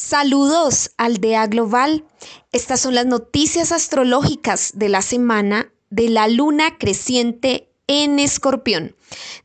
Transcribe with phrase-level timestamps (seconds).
[0.00, 2.04] Saludos, Aldea Global.
[2.52, 8.94] Estas son las noticias astrológicas de la semana de la luna creciente en Escorpión,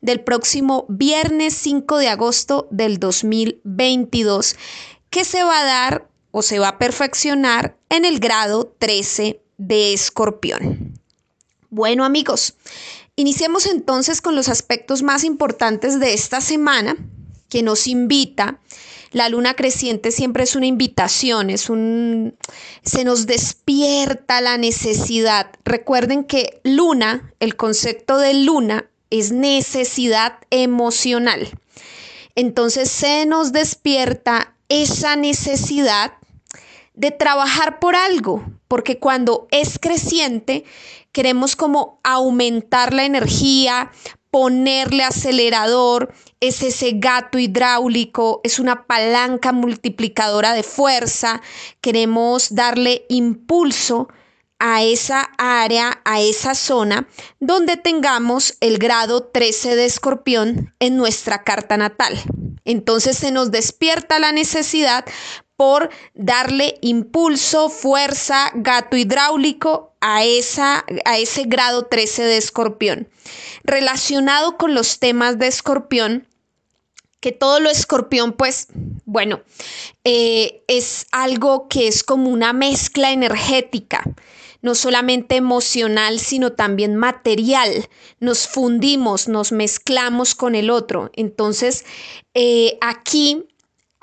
[0.00, 4.54] del próximo viernes 5 de agosto del 2022,
[5.10, 9.92] que se va a dar o se va a perfeccionar en el grado 13 de
[9.92, 11.00] Escorpión.
[11.68, 12.54] Bueno amigos,
[13.16, 16.96] iniciemos entonces con los aspectos más importantes de esta semana
[17.48, 18.60] que nos invita
[19.14, 22.36] la luna creciente siempre es una invitación, es un
[22.82, 25.52] se nos despierta la necesidad.
[25.64, 31.48] Recuerden que luna, el concepto de luna es necesidad emocional.
[32.34, 36.14] Entonces se nos despierta esa necesidad
[36.94, 40.64] de trabajar por algo, porque cuando es creciente
[41.12, 43.92] queremos como aumentar la energía,
[44.34, 51.40] ponerle acelerador, es ese gato hidráulico, es una palanca multiplicadora de fuerza,
[51.80, 54.08] queremos darle impulso
[54.58, 57.06] a esa área, a esa zona
[57.38, 62.20] donde tengamos el grado 13 de escorpión en nuestra carta natal.
[62.64, 65.04] Entonces se nos despierta la necesidad
[65.56, 73.08] por darle impulso, fuerza, gato hidráulico a, esa, a ese grado 13 de escorpión.
[73.62, 76.26] Relacionado con los temas de escorpión,
[77.20, 78.68] que todo lo escorpión, pues,
[79.06, 79.42] bueno,
[80.04, 84.04] eh, es algo que es como una mezcla energética
[84.64, 87.86] no solamente emocional, sino también material.
[88.18, 91.10] Nos fundimos, nos mezclamos con el otro.
[91.12, 91.84] Entonces,
[92.32, 93.46] eh, aquí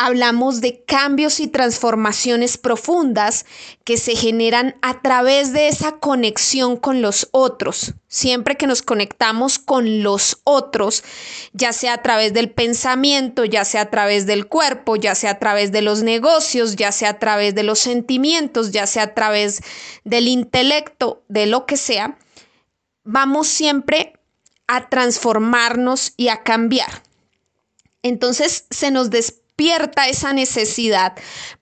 [0.04, 3.46] hablamos de cambios y transformaciones profundas
[3.84, 7.94] que se generan a través de esa conexión con los otros.
[8.08, 11.04] Siempre que nos conectamos con los otros,
[11.54, 15.40] ya sea a través del pensamiento, ya sea a través del cuerpo, ya sea a
[15.40, 19.62] través de los negocios, ya sea a través de los sentimientos, ya sea a través
[20.04, 22.18] del intelecto, de lo que sea,
[23.04, 24.14] vamos siempre
[24.66, 27.04] a transformarnos y a cambiar.
[28.02, 29.12] Entonces se nos
[29.62, 31.14] despierta esa necesidad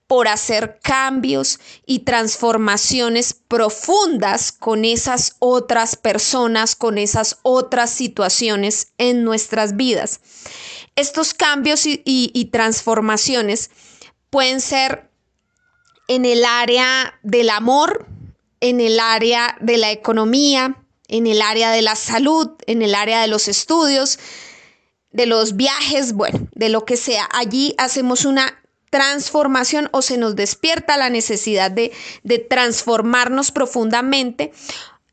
[0.06, 9.22] por hacer cambios y transformaciones profundas con esas otras personas, con esas otras situaciones en
[9.22, 10.20] nuestras vidas.
[10.96, 13.70] Estos cambios y, y transformaciones
[14.30, 15.10] pueden ser
[16.08, 18.06] en el área del amor,
[18.60, 23.20] en el área de la economía, en el área de la salud, en el área
[23.20, 24.18] de los estudios,
[25.12, 27.28] de los viajes, bueno, de lo que sea.
[27.32, 28.60] Allí hacemos una
[28.90, 31.92] transformación o se nos despierta la necesidad de,
[32.48, 34.52] transformarnos profundamente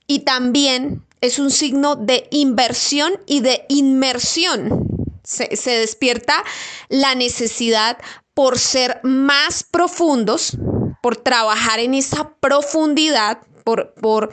[0.07, 4.87] y también es un signo de inversión y de inmersión.
[5.23, 6.43] Se, despierta
[6.89, 7.97] la necesidad
[8.33, 10.57] por ser más profundos,
[11.01, 14.31] por trabajar en esa profundidad, por, por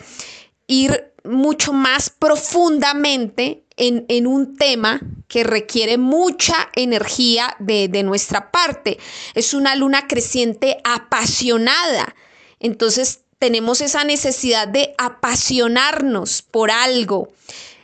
[0.67, 8.99] ir mucho más profundamente en, un tema que requiere mucha energía de, de nuestra parte.
[9.35, 12.15] Es una luna creciente apasionada.
[12.61, 17.29] Entonces tenemos esa necesidad de apasionarnos por algo,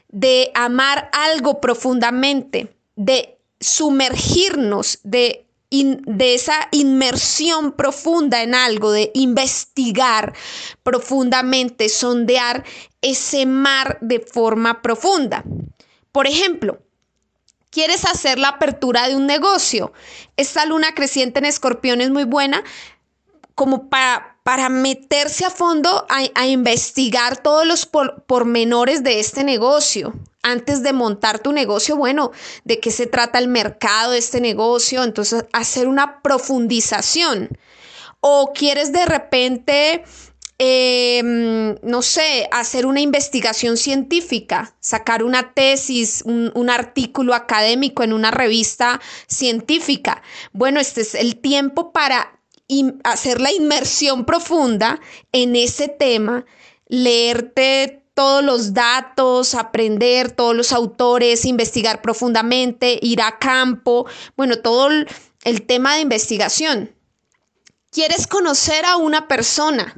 [0.09, 10.35] de amar algo profundamente, de sumergirnos, de de esa inmersión profunda en algo, de investigar
[10.83, 12.65] profundamente, sondear
[13.01, 15.45] ese mar de forma profunda.
[16.13, 16.81] Por ejemplo,
[17.71, 19.93] quieres hacer la apertura de un negocio.
[20.37, 22.63] Esta luna creciente en escorpión es muy buena
[23.55, 30.15] como para, para meterse a fondo a, investigar todos los pormenores de este negocio.
[30.43, 32.33] Antes de montar tu negocio, bueno,
[32.65, 37.51] de qué se trata el mercado de este negocio, entonces hacer una profundización.
[38.21, 40.05] O quieres de repente
[40.63, 48.31] Em, no sé, hacer una investigación científica, sacar una tesis, un, artículo académico en una
[48.31, 50.23] revista científica.
[50.53, 52.39] Bueno, este es el tiempo para
[53.05, 55.01] hacer la inmersión profunda
[55.33, 56.45] en ese tema,
[56.89, 64.05] leerte todos los datos, aprender todos los autores, investigar profundamente, ir a campo,
[64.37, 66.95] bueno, todo el tema de investigación.
[67.91, 69.97] ¿Quieres conocer a una persona?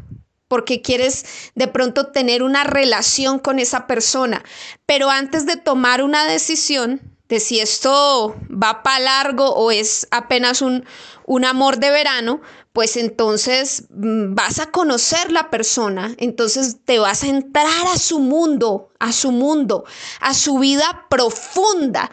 [0.52, 4.44] Porque quieres de pronto tener una relación con esa persona.
[4.84, 7.00] Pero antes de tomar una decisión
[7.30, 10.84] de si esto va para largo o es apenas un,
[11.24, 12.42] un amor de verano,
[12.74, 18.18] pues entonces mm, vas a conocer la persona, entonces te vas a entrar a su
[18.18, 19.86] mundo, a su mundo,
[20.20, 22.10] a su vida profunda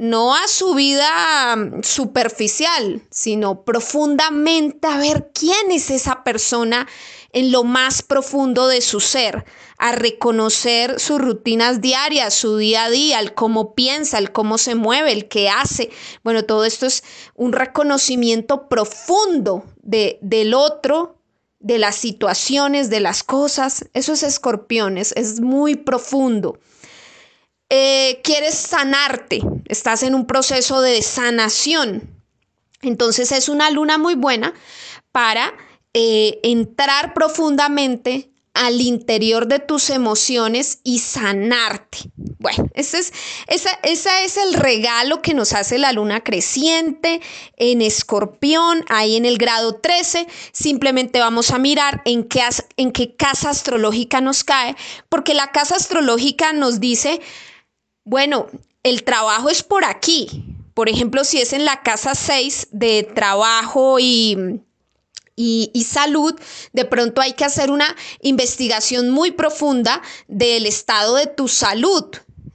[0.00, 6.88] no a su vida mm, superficial, sino profundamente a ver quién es esa persona
[7.32, 9.44] en lo más profundo de su ser,
[9.78, 14.74] a reconocer sus rutinas diarias, su día a día, el cómo piensa, el cómo se
[14.74, 15.90] mueve, el qué hace.
[16.22, 17.02] Bueno, todo esto es
[17.34, 21.16] un reconocimiento profundo de, del otro,
[21.60, 23.86] de las situaciones, de las cosas.
[23.94, 26.58] Eso es escorpiones, es muy profundo.
[27.68, 32.02] Eh, quieres sanarte, estás en un proceso de sanación.
[32.82, 34.54] Entonces es una luna muy buena
[35.12, 35.54] para
[35.94, 41.98] eh, entrar profundamente al interior de tus emociones y sanarte.
[42.38, 43.12] Bueno, ese es,
[43.46, 47.20] esa, es el regalo que nos hace la luna creciente
[47.56, 50.26] en escorpión, ahí en el grado 13.
[50.52, 52.42] Simplemente vamos a mirar en qué,
[52.76, 54.76] en qué casa astrológica nos cae,
[55.08, 57.20] porque la casa astrológica nos dice,
[58.04, 58.46] bueno,
[58.82, 60.44] el trabajo es por aquí.
[60.74, 64.60] Por ejemplo, si es en la casa 6 de trabajo y
[65.36, 66.34] y, salud,
[66.72, 72.04] de pronto hay que hacer una investigación muy profunda del estado de tu salud.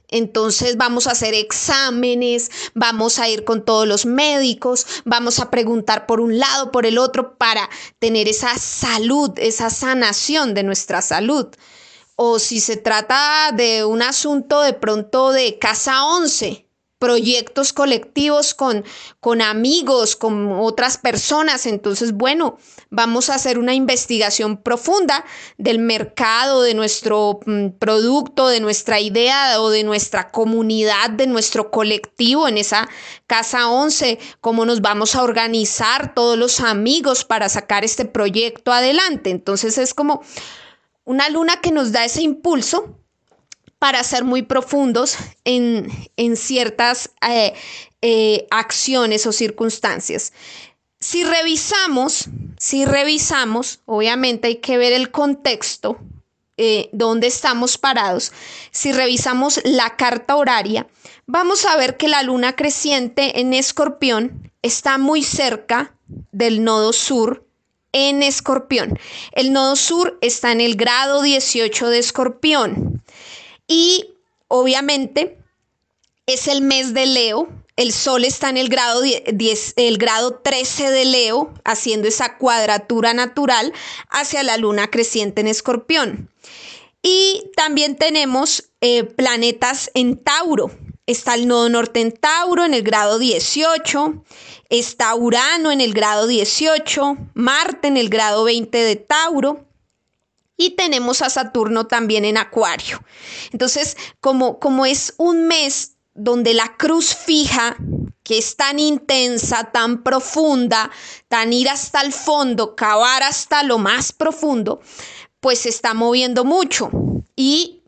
[0.08, 6.06] Entonces vamos a hacer exámenes, vamos a ir con todos los médicos, vamos a preguntar
[6.06, 7.68] por un lado, por el otro, para
[7.98, 11.48] tener esa salud, esa sanación de nuestra salud.
[12.14, 16.65] O si se trata de un asunto de pronto de casa 11,
[16.98, 18.84] proyectos colectivos con,
[19.20, 21.66] con amigos, con otras personas.
[21.66, 22.58] Entonces, bueno,
[22.90, 25.24] vamos a hacer una investigación profunda
[25.58, 31.70] del mercado, de nuestro mm, producto, de nuestra idea o de nuestra comunidad, de nuestro
[31.70, 32.88] colectivo en esa
[33.26, 39.30] casa 11, cómo nos vamos a organizar todos los amigos para sacar este proyecto adelante.
[39.30, 40.22] Entonces, es como
[41.04, 42.98] una luna que nos da ese impulso
[43.78, 45.90] para ser muy profundos en,
[46.36, 47.54] ciertas eh,
[48.02, 50.32] eh, acciones o circunstancias.
[50.98, 52.28] Si revisamos,
[52.58, 55.98] si revisamos, obviamente hay que ver el contexto,
[56.56, 58.32] eh, donde estamos parados.
[58.70, 60.86] Si revisamos la carta horaria,
[61.26, 65.94] vamos a ver que la luna creciente en escorpión está muy cerca
[66.32, 67.46] del nodo sur
[67.92, 68.98] en escorpión.
[69.32, 72.95] El nodo sur está en el grado 18 de escorpión.
[73.66, 74.14] Y
[74.48, 75.38] obviamente
[76.26, 77.48] es el mes de Leo.
[77.76, 83.12] El Sol está en el grado, 10, el grado 13 de Leo, haciendo esa cuadratura
[83.12, 83.72] natural
[84.08, 86.30] hacia la luna creciente en Escorpión.
[87.02, 90.70] Y también tenemos eh, planetas en Tauro.
[91.06, 94.24] Está el nodo norte en Tauro en el grado 18,
[94.70, 99.65] está Urano en el grado 18, Marte en el grado 20 de Tauro,
[100.56, 103.02] y tenemos a Saturno también en Acuario.
[103.52, 107.76] Entonces, como, como es un mes donde la cruz fija,
[108.22, 110.90] que es tan intensa, tan profunda,
[111.28, 114.80] tan ir hasta el fondo, cavar hasta lo más profundo,
[115.40, 116.90] pues se está moviendo mucho.
[117.36, 117.82] Y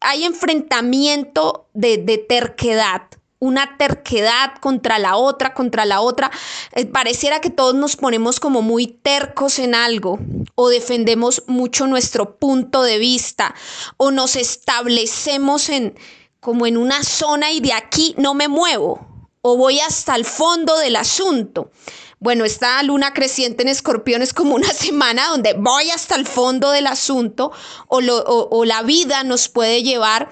[0.00, 3.02] hay enfrentamiento de, de terquedad
[3.40, 6.30] una terquedad contra la otra, contra la otra.
[6.72, 10.20] Eh, pareciera que todos nos ponemos como muy tercos en algo
[10.54, 13.54] o defendemos mucho nuestro punto de vista
[13.96, 15.98] o nos establecemos en
[16.38, 19.06] como en una zona y de aquí no me muevo
[19.42, 21.70] o voy hasta el fondo del asunto.
[22.18, 26.70] Bueno, esta luna creciente en escorpión es como una semana donde voy hasta el fondo
[26.70, 27.52] del asunto
[27.88, 30.30] o, o la vida nos puede llevar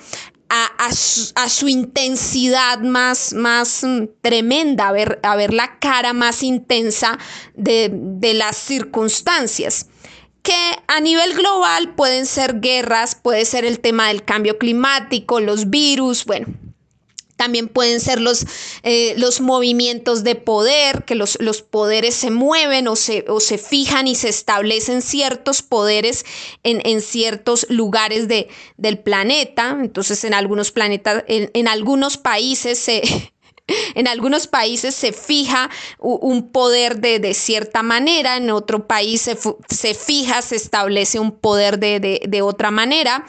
[0.49, 7.19] a, su, intensidad más, más mm, tremenda, a ver, a ver la cara más intensa
[7.55, 9.87] de, de las circunstancias.
[10.43, 15.69] Que a nivel global pueden ser guerras, puede ser el tema del cambio climático, los
[15.69, 16.47] virus, bueno,
[17.39, 18.45] también pueden ser los,
[18.83, 23.59] eh, los movimientos de poder, que los, los poderes se mueven o se, o se,
[23.59, 26.27] fijan y se establecen ciertos poderes
[26.65, 29.79] en, en ciertos lugares de, del planeta.
[29.81, 33.03] Entonces, en algunos planetas, en, en algunos países se,
[33.95, 39.39] en algunos países se fija un poder de, de cierta manera, en otro país se,
[39.69, 43.25] se, fija, se establece un poder de, de, de otra manera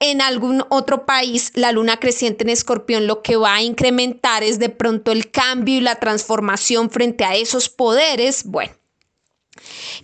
[0.00, 4.58] en algún otro país, la luna creciente en escorpión lo que va a incrementar es
[4.58, 8.44] de pronto el cambio y la transformación frente a esos poderes.
[8.44, 8.74] Bueno,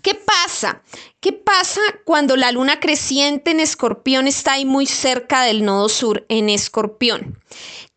[0.02, 0.82] ¿qué pasa?
[1.20, 6.26] ¿Qué pasa cuando la luna creciente en escorpión está ahí muy cerca del nodo sur
[6.28, 7.40] en escorpión?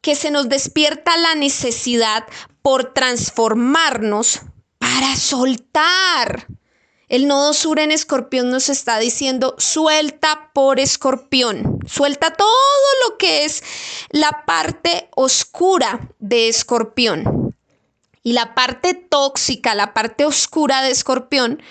[0.02, 2.26] Que se nos despierta la necesidad
[2.62, 4.42] por transformarnos
[4.78, 6.48] para soltar
[7.10, 12.50] El nodo sur en escorpión nos está diciendo suelta por escorpión, suelta todo
[13.06, 13.64] lo que es
[14.10, 17.56] la parte oscura de escorpión.
[18.24, 21.64] Y la parte tóxica, la parte oscura de escorpión,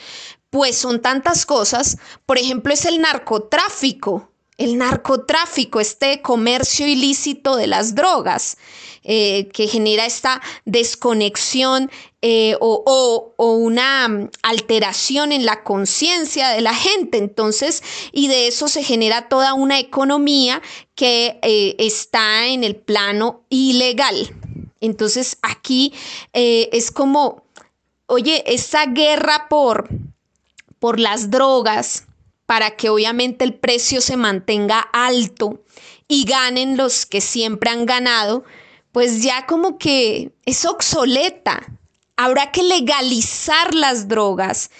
[0.48, 1.98] pues son tantas cosas.
[2.24, 8.56] Por ejemplo, es el narcotráfico el narcotráfico, este comercio ilícito de las drogas,
[9.02, 11.90] eh, que genera esta desconexión
[12.28, 17.18] eh, o, una mm, alteración en la conciencia de la gente.
[17.18, 20.60] Entonces, y de eso se genera toda una economía
[20.96, 24.34] que eh, está en el plano ilegal.
[24.80, 25.94] Entonces, aquí
[26.32, 27.44] es como,
[28.06, 29.88] oye, esa guerra por,
[30.80, 32.06] por las drogas,
[32.46, 35.62] para que obviamente el precio se mantenga alto
[36.08, 38.44] y ganen los que siempre han ganado,
[38.92, 41.75] pues ya como que es obsoleta.
[42.16, 44.70] Habrá que legalizar las drogas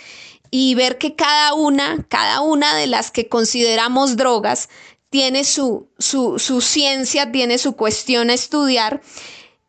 [0.50, 4.68] y ver que cada una, cada una de las que consideramos drogas,
[5.10, 9.00] tiene su, su, su ciencia, tiene su cuestión a estudiar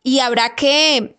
[0.02, 1.16] y habrá que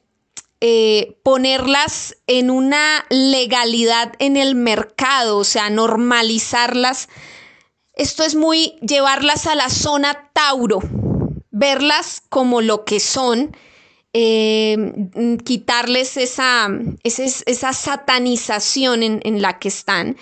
[0.61, 7.07] eh, ponerlas en una legalidad en el mercado, o sea, normalizarlas.
[7.93, 10.79] Esto es muy llevarlas a la zona Tauro,
[11.51, 13.55] verlas como lo que son,
[14.13, 16.69] eh, quitarles esa,
[17.03, 20.17] esa, satanización en, la que están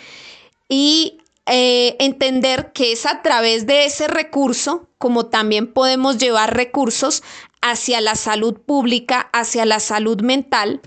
[0.68, 7.24] y eh, entender que es a través de ese recurso como también podemos llevar recursos
[7.62, 10.82] hacia la salud pública, hacia la salud mental,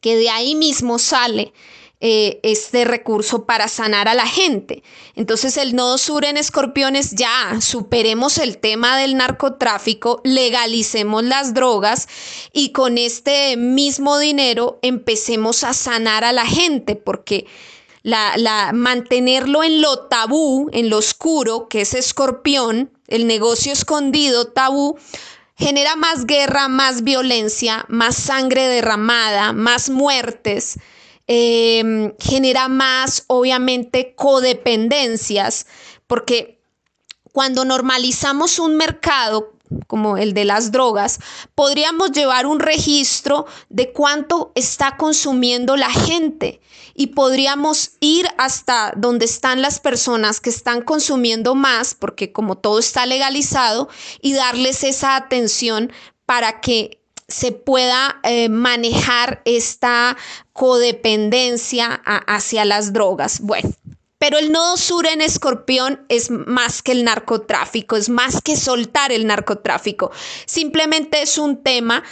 [0.00, 1.52] que de ahí mismo sale
[2.00, 4.82] eh, este recurso para sanar a la gente.
[5.14, 12.06] Entonces el nodo sur en escorpiones ya superemos el tema del narcotráfico, legalicemos las drogas
[12.52, 17.46] y con este mismo dinero empecemos a sanar a la gente, porque
[18.02, 24.48] la, la, mantenerlo en lo tabú, en lo oscuro, que es escorpión, el negocio escondido,
[24.48, 24.98] tabú,
[25.56, 30.78] genera más guerra, más violencia, más sangre derramada, más muertes,
[31.26, 35.66] em, genera más, obviamente, codependencias,
[36.06, 36.60] porque
[37.32, 39.56] cuando normalizamos un mercado
[39.86, 41.18] como el de las drogas,
[41.54, 46.60] podríamos llevar un registro de cuánto está consumiendo la gente
[46.94, 52.78] y podríamos ir hasta donde están las personas que están consumiendo más, porque como todo
[52.78, 53.88] está legalizado,
[54.22, 55.92] y darles esa atención
[56.24, 60.16] para que se pueda eh, manejar esta
[60.52, 63.40] codependencia hacia las drogas.
[63.40, 63.70] Bueno,
[64.18, 69.12] pero el nodo sur en escorpión es más que el narcotráfico, es más que soltar
[69.12, 70.10] el narcotráfico.
[70.46, 72.02] Simplemente es un tema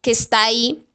[0.00, 0.86] que está ahí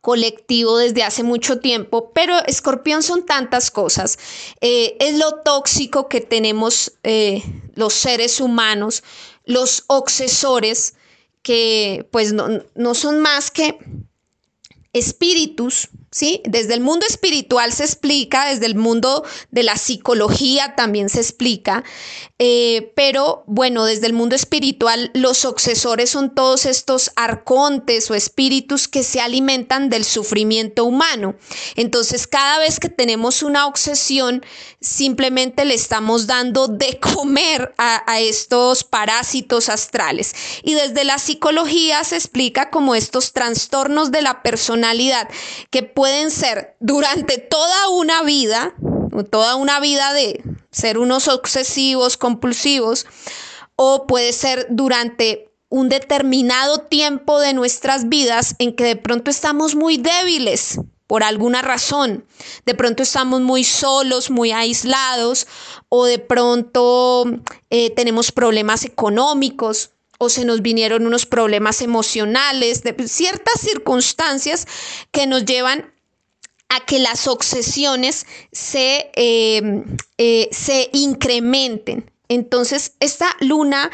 [0.00, 4.18] colectivo desde hace mucho tiempo, pero escorpión son tantas cosas.
[4.60, 7.42] Eh, es lo tóxico que tenemos eh,
[7.74, 9.02] los seres humanos,
[9.44, 10.94] los obsesores,
[11.42, 13.78] que pues no, no son más que
[14.92, 16.42] espíritus ¿sí?
[16.44, 21.84] Desde el mundo espiritual se explica, desde el mundo de la psicología también se explica,
[22.38, 28.88] eh, pero bueno, desde el mundo espiritual los obsesores son todos estos arcontes o espíritus
[28.88, 31.36] que se alimentan del sufrimiento humano.
[31.76, 34.44] Entonces, cada vez que tenemos una obsesión,
[34.80, 40.34] simplemente le estamos dando de comer a, a estos parásitos astrales.
[40.64, 45.28] Y desde la psicología se explica como estos trastornos de la personalidad
[45.70, 45.99] que pueden
[46.30, 48.74] ser durante toda una vida,
[49.30, 53.06] toda una vida de ser unos obsesivos, compulsivos,
[53.76, 59.74] o puede ser durante un determinado tiempo de nuestras vidas en que de pronto estamos
[59.74, 62.24] muy débiles por alguna razón.
[62.66, 65.46] De pronto estamos muy solos, muy aislados,
[65.88, 67.24] o de pronto
[67.70, 69.90] eh, tenemos problemas económicos,
[70.22, 74.66] o se nos vinieron unos problemas emocionales, de ciertas circunstancias
[75.10, 75.94] que nos llevan
[76.68, 82.12] a que las obsesiones se, em, eh, se incrementen.
[82.28, 83.90] Entonces, esta luna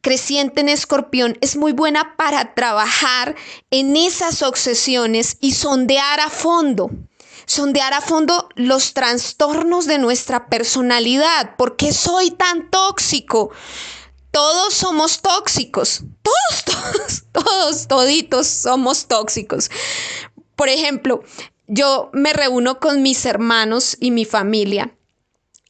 [0.00, 3.34] creciente en escorpión es muy buena para trabajar
[3.72, 6.90] en esas obsesiones y sondear a fondo
[7.46, 11.56] sondear a fondo los trastornos de nuestra personalidad.
[11.56, 13.50] ¿Por qué soy tan tóxico?
[14.34, 16.02] Todos somos tóxicos.
[16.22, 19.70] Todos, todos, todos, toditos somos tóxicos.
[20.56, 21.22] Por ejemplo,
[21.68, 24.92] yo me reúno con mis hermanos y mi familia.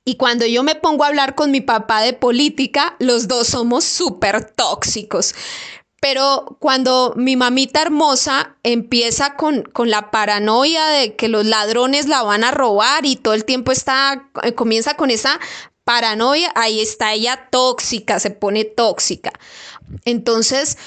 [0.07, 3.85] Y cuando yo me pongo a hablar con mi papá de política, los dos somos
[3.85, 5.35] súper tóxicos.
[6.01, 12.23] pero cuando mi mamita hermosa empieza con, con, la paranoia de que los ladrones la
[12.23, 15.41] van a robar y todo el tiempo está, eh, comienza con esa
[15.85, 19.33] paranoia, ahí está ella tóxica, se pone tóxica.
[20.05, 20.79] Entonces,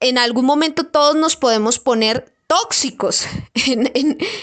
[0.00, 3.26] en algún momento todos nos podemos poner tóxicos.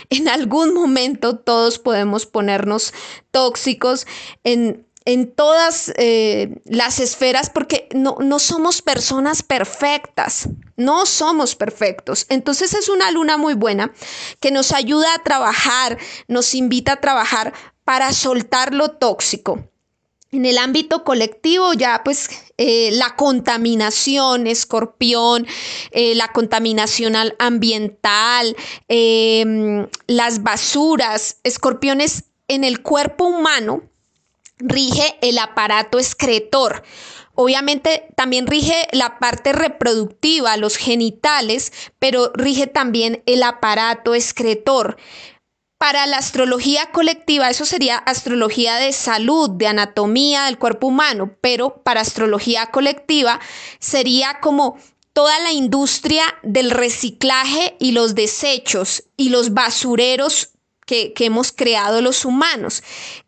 [0.09, 2.93] En, algún momento todos podemos ponernos
[3.31, 4.07] tóxicos
[4.43, 12.25] en, en todas eh, las esferas porque no, no somos personas perfectas, no somos perfectos.
[12.29, 13.91] Entonces es una luna muy buena
[14.39, 15.97] que nos ayuda a trabajar,
[16.27, 19.69] nos invita a trabajar para soltar lo tóxico.
[20.31, 25.47] En el ámbito colectivo ya pues eh, la contaminación, escorpión,
[25.91, 28.55] eh, la contaminación ambiental,
[28.87, 33.81] em, las basuras, escorpiones en el cuerpo humano
[34.59, 36.83] rige el aparato excretor.
[37.33, 44.97] Obviamente también rige la parte reproductiva, los genitales, pero rige también el aparato excretor.
[45.79, 51.81] Para la astrología colectiva, eso sería astrología de salud, de anatomía del cuerpo humano, pero
[51.83, 53.39] para astrología colectiva
[53.79, 54.77] sería como
[55.13, 60.49] toda la industria del reciclaje y los desechos y los basureros
[60.89, 62.81] que, hemos creado los humanos.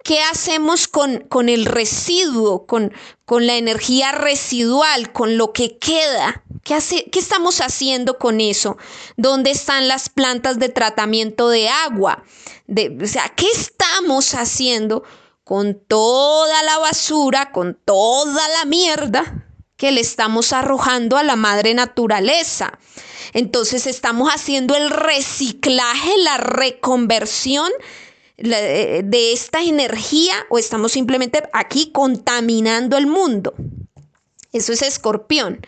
[0.03, 2.91] ¿Qué hacemos con, con el residuo, con,
[3.25, 6.44] con la energía residual, con lo que queda?
[6.63, 8.77] ¿Qué, hace, ¿Qué estamos haciendo con eso?
[9.15, 12.24] ¿Dónde están las plantas de tratamiento de agua?
[12.65, 15.03] De, o sea, ¿qué estamos haciendo
[15.44, 19.50] con toda la basura, con toda la mierda
[19.81, 22.77] que le estamos arrojando a la madre naturaleza?
[23.33, 27.71] Entonces estamos haciendo el reciclaje, la reconversión
[28.38, 33.55] de esta energía o estamos simplemente aquí contaminando el mundo.
[34.53, 35.65] Eso es escorpión.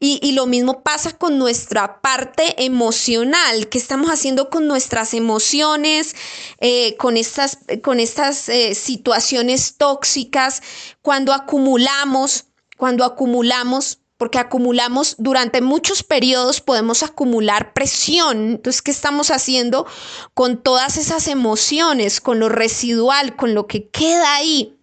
[0.00, 3.68] Y, lo mismo pasa con nuestra parte emocional.
[3.68, 6.16] ¿Qué estamos haciendo con nuestras emociones,
[6.58, 10.62] eh, con estas, con estas eh, situaciones tóxicas?
[11.02, 12.46] Cuando acumulamos,
[12.82, 18.54] cuando acumulamos porque acumulamos durante muchos periodos, podemos acumular presión.
[18.54, 19.86] Entonces, ¿qué estamos haciendo
[20.34, 24.76] con todas esas emociones, con lo residual, con lo que queda ahí?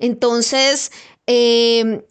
[0.00, 0.90] Entonces,
[1.26, 2.02] em,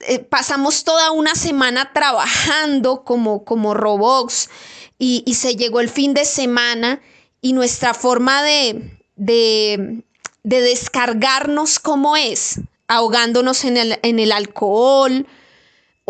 [0.00, 4.48] eh, pasamos toda una semana trabajando como, como robots
[4.98, 7.02] y, se llegó el fin de semana
[7.42, 10.02] y nuestra forma de, de,
[10.44, 15.26] de descargarnos como es, ahogándonos en el, en el alcohol,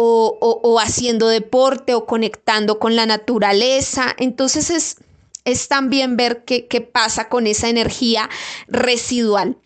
[0.00, 4.14] o, haciendo deporte o conectando con la naturaleza.
[4.16, 4.96] Entonces es,
[5.44, 8.30] es también ver qué, pasa con esa energía
[8.68, 9.56] residual.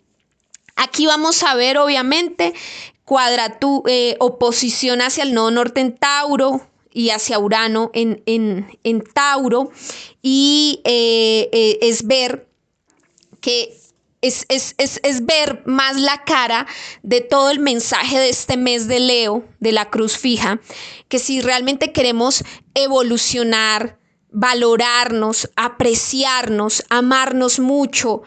[0.75, 2.53] Aquí vamos a ver, obviamente,
[3.05, 9.69] cuadratu eh, oposición hacia el nodo norte en Tauro y hacia Urano en, Tauro.
[10.23, 12.47] Y eh, eh, es ver
[13.39, 13.77] que
[14.23, 16.65] es, ver más la cara
[17.03, 20.59] de todo el mensaje de este mes de Leo, de la cruz fija,
[21.09, 23.99] que si realmente queremos evolucionar,
[24.31, 28.23] valorarnos, apreciarnos, amarnos mucho,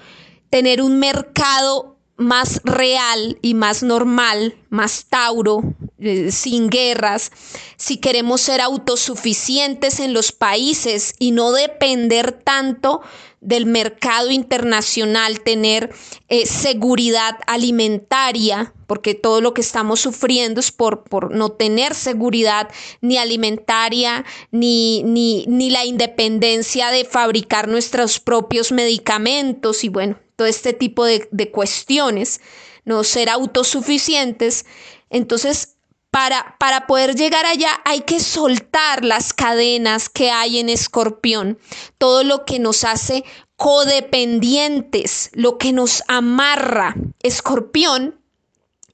[0.50, 5.62] tener un mercado más real y más normal, más Tauro,
[5.98, 7.30] eh, sin guerras,
[7.76, 13.02] si queremos ser autosuficientes en los países y no depender tanto
[13.40, 15.90] del mercado internacional, tener
[16.28, 22.68] eh, seguridad alimentaria, porque todo lo que estamos sufriendo es por, por no tener seguridad
[23.00, 30.46] ni alimentaria, ni, ni, ni la independencia de fabricar nuestros propios medicamentos y bueno, todo
[30.46, 32.40] este tipo de, cuestiones,
[32.84, 34.66] no ser autosuficientes.
[35.10, 35.75] Entonces,
[36.16, 41.58] para, para, poder llegar allá hay que soltar las cadenas que hay en escorpión,
[41.98, 43.22] todo lo que nos hace
[43.56, 46.94] codependientes, lo que nos amarra.
[47.22, 48.18] Escorpión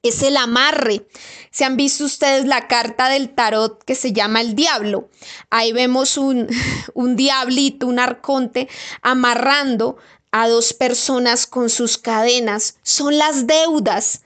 [0.03, 1.07] es el amarre.
[1.53, 5.09] Se han visto ustedes la carta del tarot que se llama el diablo.
[5.49, 6.49] Ahí vemos un,
[6.95, 8.69] un diablito, un arconte,
[9.01, 9.97] amarrando
[10.33, 14.23] a dos personas con sus cadenas son las deudas.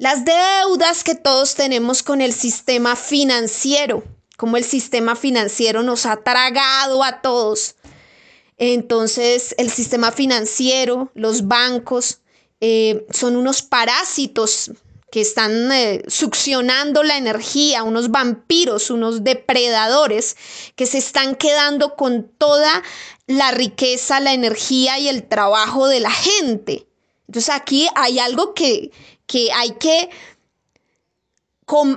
[0.00, 4.02] Las deudas que todos tenemos con el sistema financiero,
[4.38, 7.76] como el sistema financiero nos ha tragado a todos.
[8.56, 12.22] Entonces, el sistema financiero, los bancos,
[12.62, 14.70] eh, son unos parásitos
[15.12, 20.38] que están eh, succionando la energía, unos vampiros, unos depredadores
[20.76, 22.82] que se están quedando con toda
[23.26, 26.86] la riqueza, la energía y el trabajo de la gente.
[27.28, 28.92] Entonces aquí hay algo que,
[29.30, 30.10] que hay que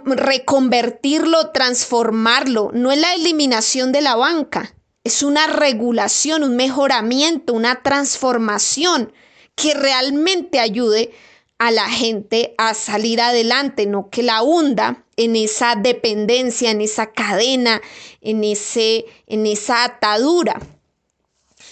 [0.06, 2.70] reconvertirlo, transformarlo.
[2.76, 9.14] No es la eliminación de la banca, es una regulación, un mejoramiento, una transformación
[9.56, 11.12] que realmente ayude
[11.58, 17.14] a la gente a salir adelante, no que la hunda en esa dependencia, en esa
[17.14, 17.82] cadena,
[18.22, 20.60] en, ese, en esa atadura.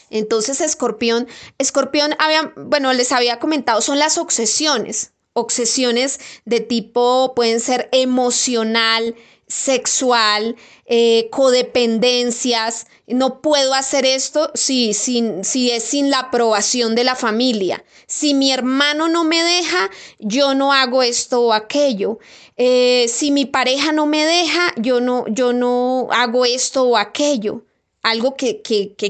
[0.09, 1.27] Entonces, escorpión,
[1.59, 2.15] escorpión,
[2.55, 9.15] bueno, les había comentado, son las obsesiones, obsesiones de tipo, pueden ser emocional,
[9.47, 12.87] sexual, eh, codependencias.
[13.07, 17.83] No puedo hacer esto si, si es sin la aprobación de la familia.
[18.07, 19.89] Si mi hermano no me deja,
[20.19, 22.19] yo no hago esto o aquello.
[22.57, 27.65] Eh, si mi pareja no me deja, yo no, yo no hago esto o aquello
[28.01, 28.61] algo que,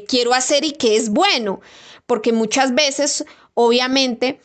[0.08, 1.62] quiero hacer y que es bueno,
[2.06, 4.40] porque muchas veces, obviamente,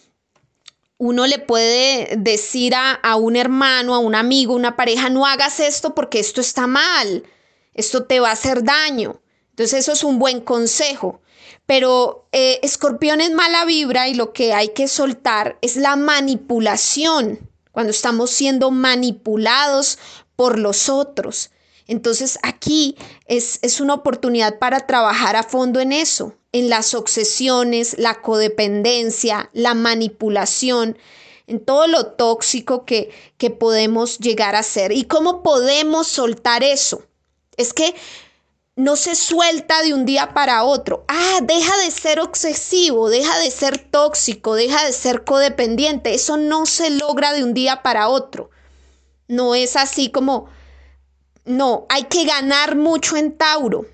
[0.99, 5.61] uno le puede decir a, a, un hermano, a un amigo, una pareja, no hagas
[5.61, 7.25] esto porque esto está mal,
[7.75, 9.21] esto te va a hacer daño.
[9.51, 11.21] Entonces eso es un buen consejo.
[11.67, 17.51] Pero eh, escorpión es mala vibra y lo que hay que soltar es la manipulación,
[17.73, 19.99] cuando estamos siendo manipulados
[20.37, 21.51] por los otros.
[21.89, 22.97] Entonces aquí
[23.27, 29.75] es, una oportunidad para trabajar a fondo en eso, en las obsesiones, la codependencia, la
[29.75, 30.99] manipulación,
[31.47, 34.91] en todo lo tóxico que, que podemos llegar a ser.
[34.91, 37.05] ¿Y cómo podemos soltar eso?
[37.57, 37.95] Es que
[38.75, 41.05] no se suelta de un día para otro.
[41.07, 46.15] Ah, deja de ser obsesivo, deja de ser tóxico, deja de ser codependiente.
[46.15, 48.51] Eso no se logra de un día para otro.
[49.29, 50.49] No es así como
[51.47, 53.87] no, hay que ganar mucho en Tauro.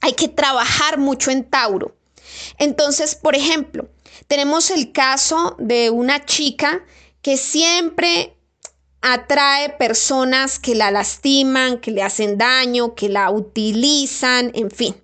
[0.00, 1.94] Hay que trabajar mucho en Tauro.
[2.58, 3.88] Entonces, por ejemplo,
[4.26, 6.84] tenemos el caso de una chica
[7.22, 8.36] que siempre
[9.02, 14.96] atrae personas que la lastiman, que le hacen daño, que la utilizan, en fin.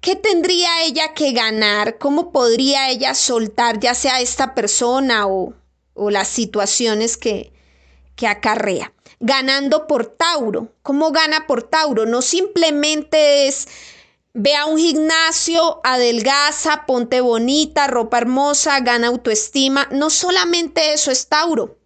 [0.00, 1.98] ¿Qué tendría ella que ganar?
[1.98, 5.54] ¿Cómo podría ella soltar ya sea esta persona o,
[6.10, 7.52] las situaciones que,
[8.16, 8.92] que acarrea?
[9.22, 10.74] Ganando por Tauro.
[10.82, 12.04] ¿Cómo gana por Tauro?
[12.04, 13.68] No simplemente es
[14.34, 19.88] ve a un gimnasio, adelgaza, ponte bonita, ropa hermosa, gana autoestima.
[19.92, 21.78] No solamente eso es Tauro.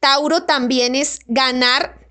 [0.00, 2.08] Tauro también es ganar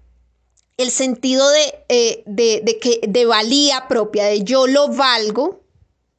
[0.78, 5.64] el sentido de, eh, de, que, de valía propia, de yo lo valgo,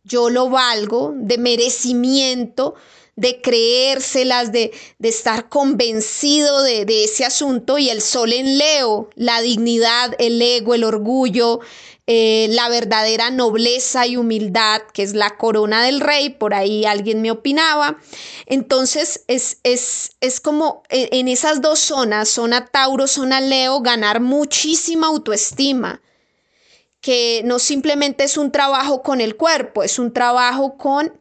[0.05, 2.75] yo lo valgo, de merecimiento,
[3.17, 9.11] de creérselas, de, de estar convencido de, de, ese asunto y el sol en Leo,
[9.17, 11.61] la dignidad, el ego, el orgullo,
[12.07, 17.23] eh, la verdadera nobleza y humildad, que es la corona del rey, por ahí alguien
[17.23, 17.99] me opinaba.
[18.47, 24.21] Entonces es, es, es como en, en esas dos zonas, zona Tauro, zona Leo, ganar
[24.21, 26.01] muchísima autoestima
[27.03, 31.21] que no simplemente es un trabajo con el cuerpo, es un trabajo con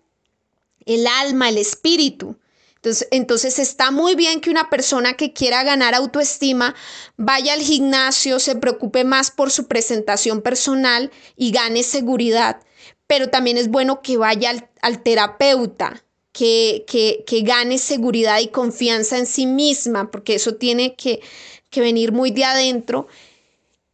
[0.86, 2.38] el alma, el espíritu.
[2.76, 6.74] Entonces, entonces, está muy bien que una persona que quiera ganar autoestima
[7.16, 12.62] vaya al gimnasio, se preocupe más por su presentación personal y gane seguridad.
[13.06, 19.20] Pero también es bueno que vaya al, terapeuta, que, que, que, gane seguridad y confianza
[19.20, 21.22] en sí misma, porque eso tiene que,
[21.70, 23.08] que venir muy de adentro.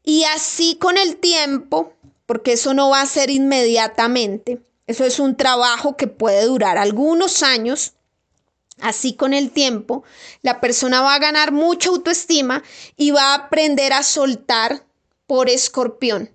[0.01, 1.91] Y así con el tiempo,
[2.25, 7.43] porque eso no va a ser inmediatamente, eso es un trabajo que puede durar algunos
[7.43, 7.93] años.
[8.79, 10.03] Así con el tiempo,
[10.43, 12.63] la persona va a ganar mucha autoestima
[12.95, 14.85] y va a aprender a soltar
[15.25, 16.31] por escorpión.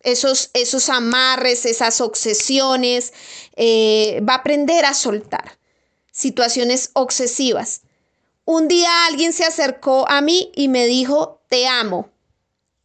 [0.00, 3.12] Esos, esos amarres, esas obsesiones,
[3.56, 5.58] eh, va a aprender a soltar
[6.10, 7.82] situaciones obsesivas.
[8.44, 12.10] Un día alguien se acercó a mí y me dijo, te amo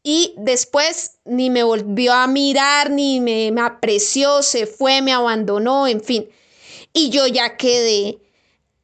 [0.09, 6.01] y después ni me volvió a mirar, ni me, apreció, se fue, me abandonó, en
[6.01, 6.29] fin.
[6.93, 8.17] Y yo ya quedé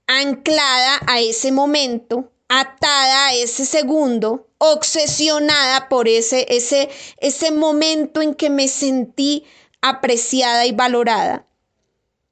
[0.06, 8.34] anclada a ese momento, atada a ese segundo, obsesionada por ese, ese, ese momento en
[8.36, 9.46] que me sentí
[9.80, 11.48] apreciada y valorada.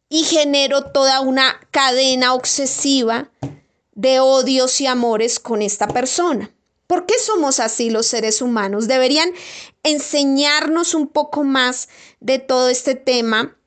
[0.10, 3.32] Y genero toda una cadena obsesiva
[3.94, 6.54] de odios y amores con esta persona.
[6.92, 8.86] ¿Por qué somos así los seres humanos?
[8.86, 9.32] Deberían
[9.82, 11.88] enseñarnos un poco más
[12.20, 13.58] de todo este tema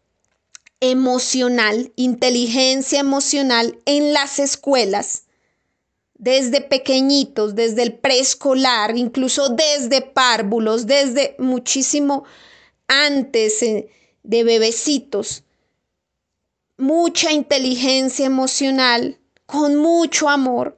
[0.80, 5.22] emocional, inteligencia emocional en las escuelas,
[6.12, 12.24] desde pequeñitos, desde el preescolar, incluso desde párvulos, desde muchísimo
[12.88, 13.88] antes eh,
[14.22, 15.44] de bebecitos.
[16.76, 20.76] Mucha inteligencia emocional, con mucho amor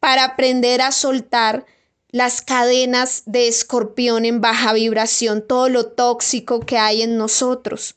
[0.00, 1.66] para aprender a soltar
[2.08, 7.94] las cadenas de escorpión en baja vibración, todo lo tóxico que hay en nosotros,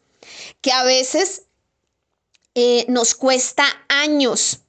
[0.61, 1.43] que a veces
[2.53, 4.59] eh, nos cuesta años,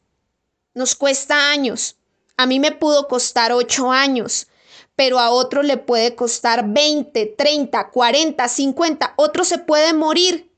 [0.73, 1.97] nos cuesta años.
[2.37, 4.49] A mí me pudo costar ocho años,
[4.97, 9.15] pero a otro le puede costar 20, 30, 40, 50.
[9.17, 10.51] Otro se puede morir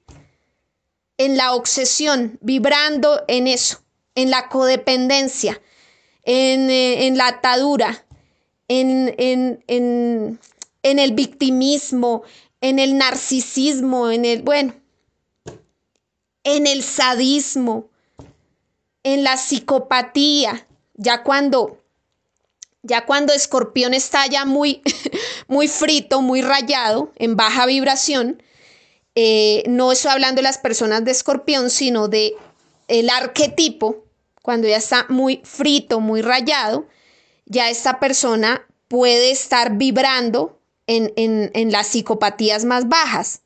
[1.18, 3.82] en la obsesión, vibrando en eso,
[4.14, 5.60] en la codependencia,
[6.26, 8.04] en, eh, en la atadura,
[8.68, 10.38] en, en, en,
[10.82, 12.24] en el victimismo,
[12.60, 14.74] en el narcisismo, en el, bueno,
[16.44, 17.88] en el sadismo,
[19.04, 21.78] en la psicopatía, ya cuando
[22.82, 24.80] ya cuando Escorpión está ya muy,
[25.48, 28.40] muy frito, muy rayado, en baja vibración,
[29.16, 32.34] eh, no estoy hablando de las personas de Escorpión, sino de
[32.86, 34.05] el arquetipo,
[34.46, 36.86] cuando ya está muy frito, muy rayado,
[37.46, 43.40] ya esta persona puede estar vibrando en, en las psicopatías más bajas.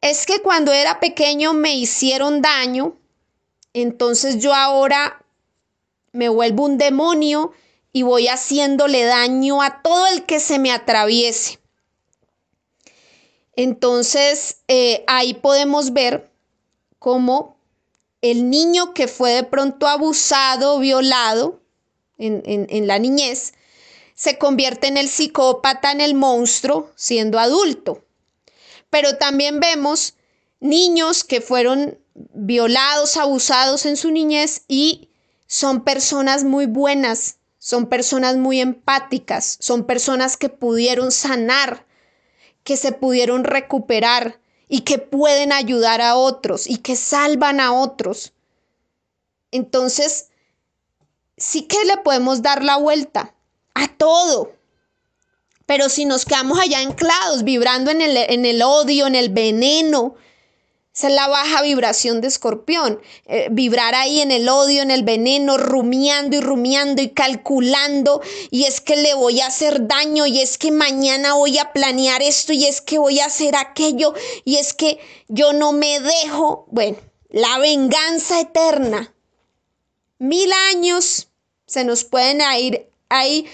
[0.00, 2.96] Es que cuando era pequeño me hicieron daño,
[3.72, 5.24] entonces yo ahora
[6.12, 7.50] me vuelvo un demonio
[7.92, 11.58] y voy haciéndole daño a todo el que se me atraviese.
[13.56, 16.30] Entonces, eh, ahí podemos ver
[17.00, 17.57] cómo
[18.22, 21.60] el niño que fue de pronto abusado, violado
[22.18, 23.52] en, en la niñez,
[24.14, 28.04] se convierte en el psicópata, en el monstruo, siendo adulto.
[28.90, 30.14] Pero también vemos
[30.60, 35.08] niños que fueron violados, abusados en su niñez y
[35.46, 41.86] son personas muy buenas, son personas muy empáticas, son personas que pudieron sanar,
[42.64, 48.32] que se pudieron recuperar y que pueden ayudar a otros y que salvan a otros.
[49.50, 50.28] Entonces,
[51.36, 53.34] sí que le podemos dar la vuelta
[53.74, 54.52] a todo.
[55.66, 60.14] Pero si nos quedamos allá anclados, vibrando en el, en el odio, en el veneno,
[60.98, 63.00] esa es la baja vibración de escorpión.
[63.26, 68.20] Eh, vibrar ahí en el odio, en el veneno, rumiando y rumiando y calculando.
[68.50, 70.26] Y es que le voy a hacer daño.
[70.26, 72.52] Y es que mañana voy a planear esto.
[72.52, 74.12] Y es que voy a hacer aquello.
[74.44, 76.66] Y es que yo no me dejo.
[76.72, 76.96] Bueno,
[77.28, 79.14] la venganza eterna.
[80.18, 81.28] Mil años
[81.64, 82.88] se nos pueden ir.
[83.08, 83.46] Hay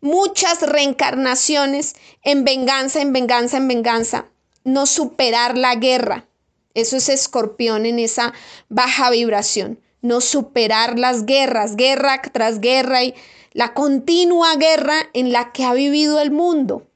[0.00, 4.26] muchas reencarnaciones en venganza, en venganza, en venganza.
[4.62, 6.28] No superar la guerra
[6.74, 8.32] eso es escorpión en esa
[8.68, 9.80] baja vibración.
[10.00, 13.14] No superar las guerras, guerra tras guerra y
[13.52, 16.86] la continua guerra en la que ha vivido el mundo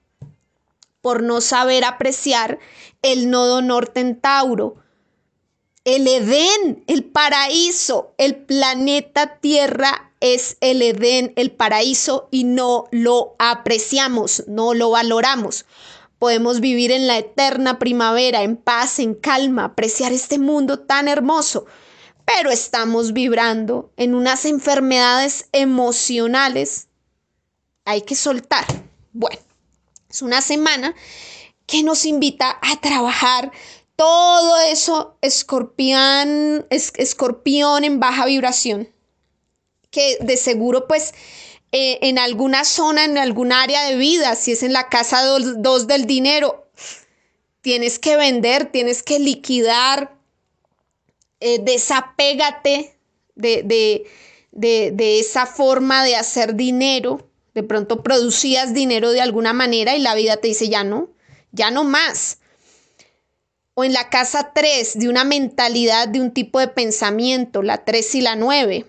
[1.01, 2.59] por no saber apreciar
[3.03, 4.77] el nodo norte en Tauro,
[5.85, 13.37] el Edén, el paraíso, el planeta Tierra es el Edén, el paraíso y no lo
[13.39, 15.65] apreciamos, no lo valoramos.
[16.19, 21.67] Podemos vivir en la eterna primavera, en paz, en calma, apreciar este mundo tan hermoso,
[22.25, 26.89] pero estamos vibrando en unas enfermedades emocionales.
[27.85, 28.65] Hay que soltar.
[29.13, 29.41] Bueno,
[30.09, 30.95] es una semana
[31.67, 33.53] que nos invita a trabajar
[33.97, 38.91] todo eso escorpión, escorpión en baja vibración,
[39.91, 41.15] que de seguro pues
[41.79, 45.87] eh, en alguna zona, en algún área de vida, si es en la casa 2
[45.87, 46.71] del dinero,
[47.61, 50.17] tienes que vender, tienes que liquidar,
[51.39, 52.97] eh, desapégate
[53.35, 53.63] de,
[54.53, 57.29] de, de esa forma de hacer dinero.
[57.53, 61.11] De pronto producías dinero de alguna manera y la vida te dice ya no,
[61.53, 62.39] ya no más.
[63.75, 68.15] O en la casa 3 de una mentalidad, de un tipo de pensamiento, la 3
[68.15, 68.87] y la 9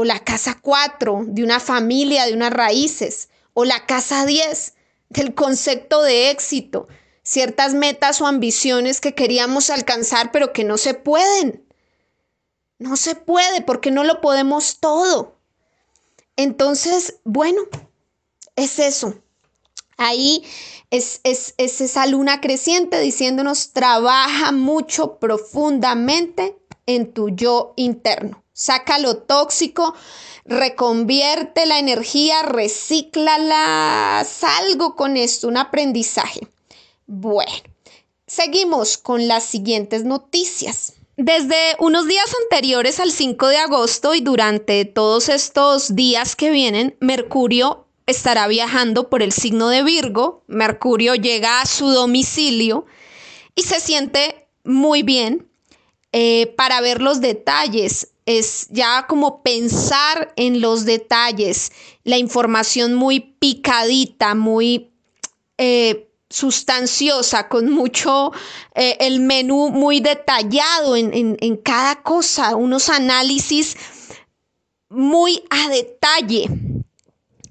[0.00, 4.74] o la casa 4 de una familia, de unas raíces, o la casa 10
[5.08, 6.86] del concepto de éxito,
[7.24, 11.66] ciertas metas o ambiciones que queríamos alcanzar pero que no se pueden.
[12.78, 15.36] No se puede porque no lo podemos todo.
[16.36, 17.62] Entonces, bueno,
[18.54, 19.16] es eso.
[19.96, 20.44] Ahí
[20.92, 26.56] es, es, es, esa luna creciente diciéndonos, trabaja mucho profundamente
[26.86, 28.44] en tu yo interno.
[28.60, 29.94] Saca lo tóxico,
[30.44, 36.40] reconvierte la energía, recíclala, salgo con esto, un aprendizaje.
[37.06, 37.52] Bueno,
[38.26, 40.94] seguimos con las siguientes noticias.
[41.16, 46.96] Desde unos días anteriores al 5 de agosto y durante todos estos días que vienen,
[46.98, 50.42] Mercurio estará viajando por el signo de Virgo.
[50.48, 52.86] Mercurio llega a su domicilio
[53.54, 55.48] y se siente muy bien
[56.10, 61.72] eh, para ver los detalles es ya como pensar en los detalles,
[62.04, 64.92] la información muy picadita, muy
[65.56, 68.32] eh, sustanciosa, con mucho,
[68.74, 73.78] eh, el menú muy detallado en, en cada cosa, unos análisis
[74.90, 76.50] muy a detalle.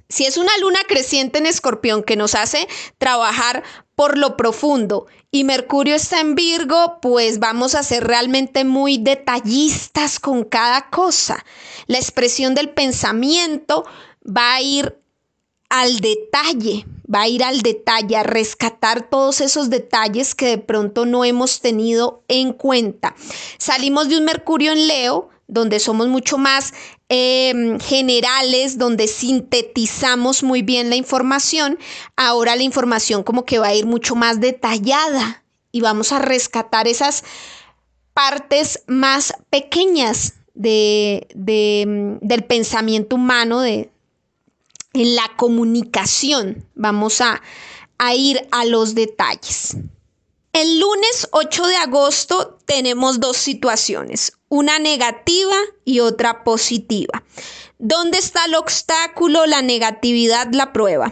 [0.09, 2.67] Si es una luna creciente en escorpión que nos hace
[2.97, 3.63] trabajar
[3.95, 10.19] por lo profundo y Mercurio está en Virgo, pues vamos a ser realmente muy detallistas
[10.19, 11.43] con cada cosa.
[11.87, 13.85] La expresión del pensamiento
[14.25, 14.97] va a ir
[15.69, 21.05] al detalle, va a ir al detalle, a rescatar todos esos detalles que de pronto
[21.05, 23.15] no hemos tenido en cuenta.
[23.57, 26.73] Salimos de un Mercurio en Leo, donde somos mucho más
[27.09, 31.79] em, generales, donde sintetizamos muy bien la información,
[32.15, 36.87] ahora la información como que va a ir mucho más detallada y vamos a rescatar
[36.87, 37.23] esas
[38.13, 43.91] partes más pequeñas de, em, del pensamiento humano, de,
[44.93, 46.65] en la comunicación.
[46.75, 47.41] Vamos a,
[47.97, 49.77] a ir a los detalles.
[50.57, 57.23] El lunes 8 de agosto tenemos dos situaciones, una negativa y otra positiva.
[57.77, 61.11] ¿Dónde está el obstáculo, la negatividad, la prueba?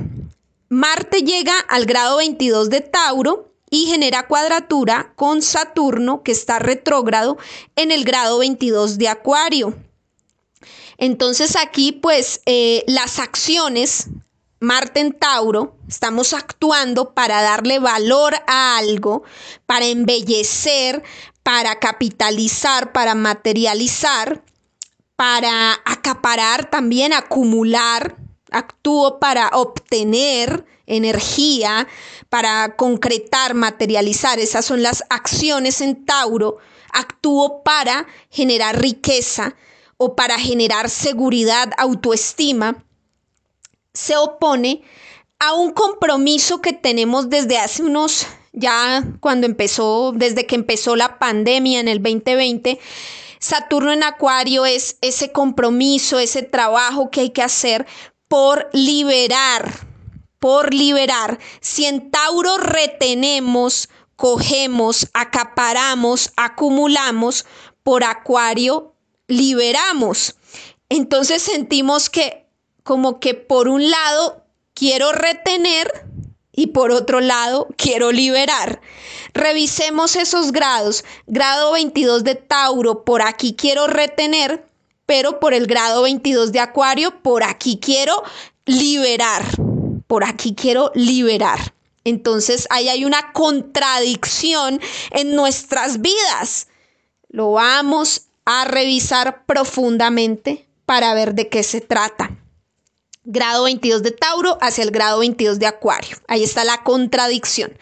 [0.70, 7.38] Marte llega al grado 22 de Tauro y genera cuadratura con Saturno, que está retrógrado
[7.76, 9.76] en el grado 22 de Acuario.
[10.98, 14.08] Entonces aquí pues eh, las acciones
[14.66, 19.24] Marte en Tauro, estamos actuando para darle valor a algo,
[19.68, 21.04] para embellecer,
[21.44, 24.42] para capitalizar, para materializar,
[25.16, 28.18] para acaparar, también acumular.
[28.50, 31.88] Actúo para obtener energía,
[32.30, 34.40] para concretar, materializar.
[34.40, 36.58] Esas son las acciones en Tauro.
[36.92, 39.56] Actúo para generar riqueza
[39.98, 42.85] o para generar seguridad, autoestima
[43.96, 44.84] se opone
[45.40, 51.18] a un compromiso que tenemos desde hace unos, ya cuando empezó, desde que empezó la
[51.18, 52.80] pandemia en el 2020.
[53.40, 57.86] Saturno en Acuario es ese compromiso, ese trabajo que hay que hacer
[58.28, 59.72] por liberar,
[60.40, 61.40] por liberar.
[61.62, 67.46] Si en Tauro retenemos, cogemos, acaparamos, acumulamos,
[67.84, 68.96] por Acuario
[69.28, 70.36] liberamos.
[70.90, 72.45] Entonces sentimos que
[72.86, 74.44] como que por un lado
[74.76, 76.06] quiero retener
[76.52, 78.80] y por otro lado quiero liberar.
[79.34, 81.04] Revisemos esos grados.
[81.26, 84.68] Grado 22 de Tauro, por aquí quiero retener,
[85.08, 88.22] pero por el grado 22 de Acuario, por aquí quiero
[88.68, 89.44] liberar.
[90.06, 91.74] Por aquí quiero liberar.
[92.04, 96.68] Entonces ahí hay una contradicción en nuestras vidas.
[97.30, 102.45] Lo vamos a revisar profundamente para ver de qué se trata
[103.26, 106.18] grado 22 de Tauro hacia el grado 22 de Acuario.
[106.28, 107.78] Ahí está la contradicción.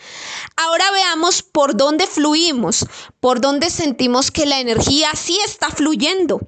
[0.56, 2.86] Ahora veamos por dónde fluimos,
[3.20, 6.40] por dónde sentimos que la energía sí está fluyendo.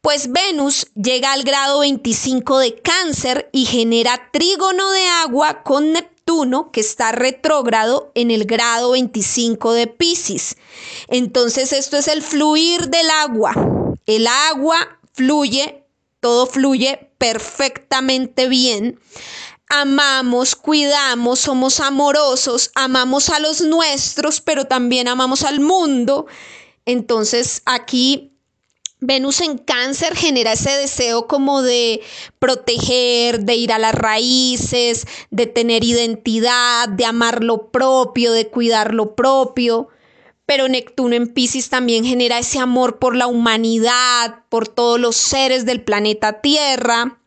[0.00, 6.70] Pues Venus llega al grado 25 de Cáncer y genera trígono de agua con Neptuno,
[6.70, 10.56] que está retrógrado en el grado 25 de Pisces.
[11.08, 13.52] Entonces esto es el fluir del agua.
[14.06, 15.85] El agua fluye
[16.20, 19.00] todo fluye perfectamente bien.
[19.68, 26.26] Amamos, cuidamos, somos amorosos, amamos a los nuestros, pero también amamos al mundo.
[26.84, 28.36] Entonces aquí
[29.00, 32.00] Venus en cáncer genera ese deseo como de
[32.38, 38.94] proteger, de ir a las raíces, de tener identidad, de amar lo propio, de cuidar
[38.94, 39.88] lo propio
[40.46, 45.66] pero Neptuno en Pisces también genera ese amor por la humanidad, por todos los seres
[45.66, 47.20] del planeta Tierra.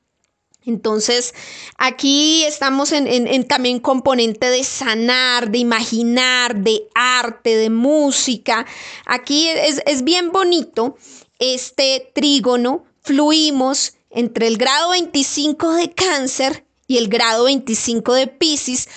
[0.65, 1.34] Entonces,
[1.77, 8.65] aquí estamos en, también componente de sanar, de imaginar, de arte, de música.
[9.05, 10.95] Aquí es, es bien bonito
[11.39, 12.86] este trígono.
[13.01, 18.89] Fluimos entre el grado 25 de cáncer y el grado 25 de Pisces.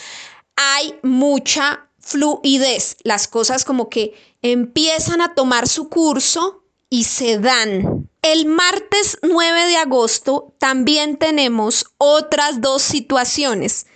[0.57, 8.09] Hay mucha fluidez, las cosas como que empiezan a tomar su curso y se dan.
[8.21, 13.87] El martes 9 de agosto también tenemos otras dos situaciones,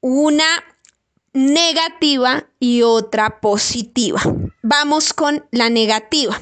[0.00, 0.46] una
[1.32, 4.22] negativa y otra positiva.
[4.62, 6.40] Vamos con la negativa.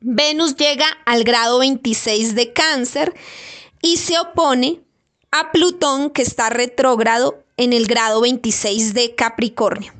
[0.00, 3.14] Venus llega al grado 26 de cáncer
[3.80, 4.80] y se opone
[5.30, 9.95] a Plutón que está retrógrado en el grado 26 de Capricornio.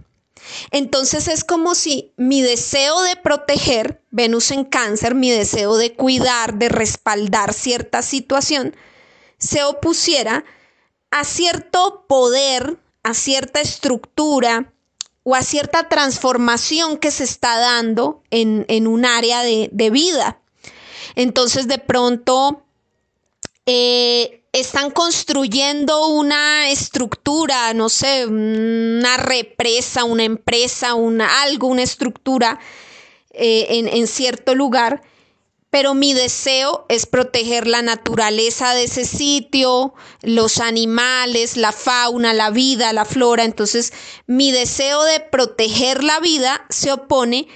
[0.71, 6.55] Entonces es como si mi deseo de proteger, Venus en cáncer, mi deseo de cuidar,
[6.55, 8.75] de respaldar cierta situación,
[9.39, 10.45] se opusiera
[11.11, 14.73] a cierto poder, a cierta estructura
[15.23, 20.41] o a cierta transformación que se está dando en, un área de, vida.
[21.15, 22.63] Entonces de pronto
[23.67, 32.59] eh, están construyendo una estructura, no sé, una represa, una empresa, una, algo, una estructura
[33.31, 35.03] eh, en, en cierto lugar
[35.77, 39.93] pero mi deseo es proteger la naturaleza de ese sitio,
[40.23, 43.45] los animales, la fauna, la vida, la flora.
[43.45, 43.93] Entonces,
[44.27, 47.49] mi deseo de proteger la vida se opone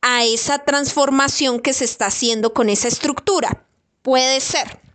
[0.00, 3.66] a esa transformación que se está haciendo con esa estructura.
[4.00, 4.85] Puede ser.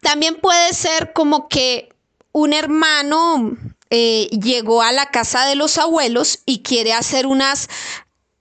[0.00, 1.90] También puede ser como que
[2.32, 3.56] un hermano
[3.90, 7.68] eh, llegó a la casa de los abuelos y quiere hacer unas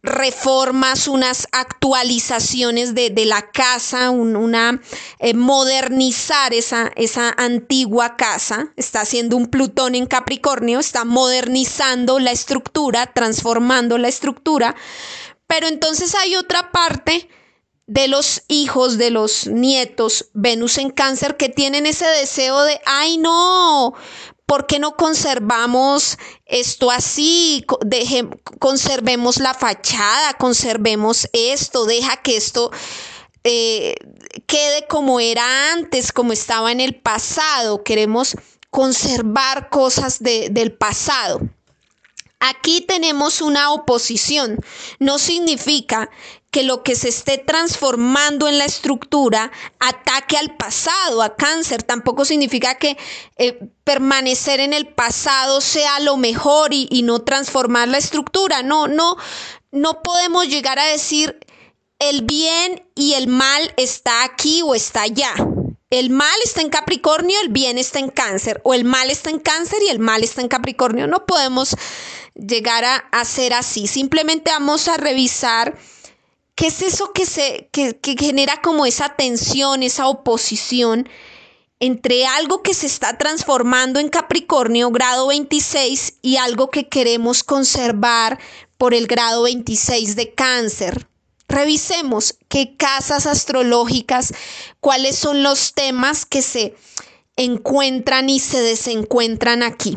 [0.01, 4.82] reformas, unas actualizaciones de, la casa, una
[5.20, 8.72] eh, modernizar esa, esa antigua casa.
[8.78, 14.76] Está haciendo un Plutón en Capricornio, está modernizando la estructura, transformando la estructura.
[15.47, 17.28] Pero entonces hay otra parte
[17.90, 23.18] de los hijos, de los nietos, Venus en cáncer, que tienen ese deseo de, ay
[23.18, 23.96] no,
[24.46, 27.66] ¿Por qué no conservamos esto así?
[28.60, 32.72] conservemos la fachada, conservemos esto, deja que esto
[33.44, 33.96] eh,
[34.48, 37.84] quede como era antes, como estaba en el pasado.
[37.84, 38.36] Queremos
[38.72, 41.42] conservar cosas del pasado.
[42.40, 44.58] Aquí tenemos una oposición.
[44.98, 46.10] No significa
[46.52, 51.84] que lo que se esté transformando en la estructura ataque al pasado, a cáncer.
[51.84, 52.97] Tampoco significa que
[53.38, 58.64] eh, permanecer en el pasado sea lo mejor y, y, no transformar la estructura.
[58.64, 59.18] No, no,
[59.72, 61.38] no podemos llegar a decir
[62.00, 65.34] el bien y el mal está aquí o está allá.
[65.91, 69.39] El mal está en Capricornio, el bien está en cáncer, o el mal está en
[69.39, 71.08] cáncer y el mal está en Capricornio.
[71.08, 71.76] No podemos
[72.36, 73.88] llegar a hacer así.
[73.88, 75.78] Simplemente vamos a revisar
[76.60, 81.07] ¿Qué es eso que, se, que, genera como esa tensión, esa oposición
[81.80, 88.39] entre algo que se está transformando en Capricornio, grado 26, y algo que queremos conservar
[88.78, 91.07] por el grado 26 de cáncer?
[91.47, 94.34] Revisemos qué casas astrológicas,
[94.82, 96.76] cuáles son los temas que se
[97.38, 99.95] encuentran y se desencuentran aquí.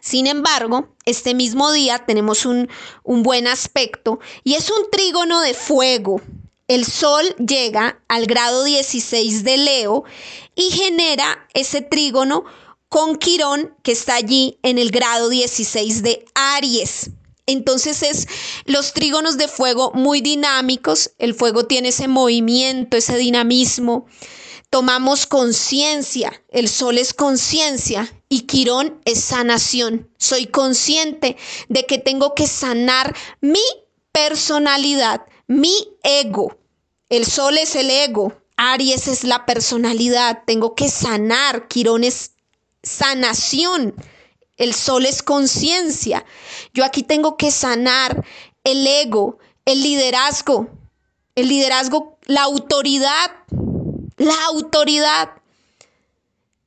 [0.00, 2.68] Sin embargo, este mismo día tenemos un,
[3.04, 6.20] buen aspecto y es un trígono de fuego.
[6.66, 10.04] El Sol llega al grado 16 de Leo
[10.54, 12.44] y genera ese trígono
[12.88, 17.10] con Quirón que está allí en el grado 16 de Aries.
[17.46, 18.28] Entonces es
[18.66, 24.06] los trígonos de fuego muy dinámicos, el fuego tiene ese movimiento, ese dinamismo,
[24.70, 30.10] tomamos conciencia, el sol es conciencia y Quirón es sanación.
[30.18, 31.36] Soy consciente
[31.68, 33.62] de que tengo que sanar mi
[34.12, 36.58] personalidad, mi ego.
[37.08, 42.32] El sol es el ego, Aries es la personalidad, tengo que sanar, Quirón es
[42.82, 43.94] sanación.
[44.56, 46.26] El sol es conciencia.
[46.74, 48.26] Yo aquí tengo que sanar
[48.64, 50.68] el ego, el liderazgo,
[51.36, 53.30] el liderazgo, la autoridad,
[54.18, 55.30] la autoridad.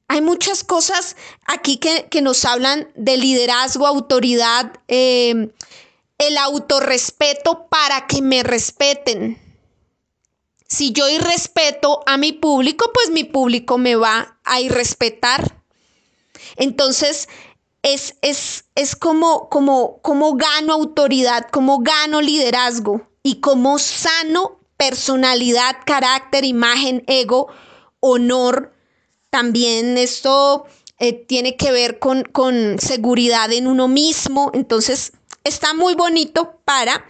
[0.08, 5.52] Hay muchas cosas aquí que, nos hablan de liderazgo, autoridad, em,
[6.18, 9.40] el autorrespeto para que me respeten.
[10.68, 15.62] Si yo irrespeto a mi público, pues mi público me va a irrespetar.
[16.56, 17.28] Entonces,
[17.82, 25.78] es, es, es como, como, como gano autoridad, como gano liderazgo y como sano personalidad,
[25.86, 27.50] carácter, imagen, ego,
[28.00, 28.74] honor.
[29.30, 30.66] También esto
[30.98, 34.50] eh, tiene que ver con, con seguridad en uno mismo.
[34.56, 35.14] Entonces,
[35.44, 37.06] está muy bonito para,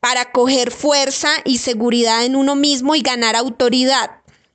[0.00, 4.10] para coger fuerza y seguridad en uno mismo y ganar autoridad.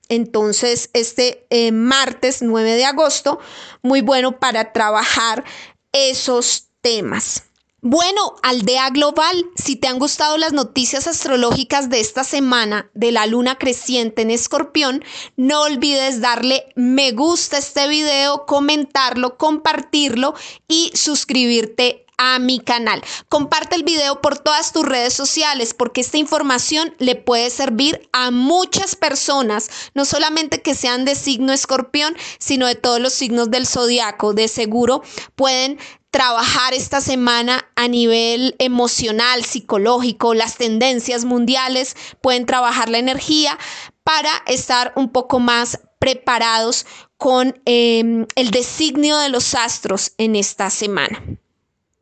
[0.09, 3.39] Entonces, este eh, martes 9 de agosto,
[3.81, 5.45] muy bueno para trabajar
[5.93, 7.48] esos temas.
[7.81, 13.25] Bueno, Aldea Global, si te han gustado las noticias astrológicas de esta semana de la
[13.25, 15.01] luna creciente en escorpión,
[15.37, 20.33] no olvides darle me gusta a este video, comentarlo, compartirlo
[20.67, 23.01] y suscribirte a mi canal.
[23.29, 28.29] Comparte el video por todas tus redes sociales porque esta información le puede servir a
[28.29, 33.65] muchas personas, no solamente que sean de signo escorpión, sino de todos los signos del
[33.65, 34.33] zodiaco.
[34.33, 35.01] De seguro
[35.35, 35.79] pueden
[36.11, 43.57] trabajar esta semana a nivel emocional, psicológico, las tendencias mundiales, pueden trabajar la energía
[44.03, 46.85] para estar un poco más preparados
[47.17, 51.21] con em, el designio de los astros en esta semana.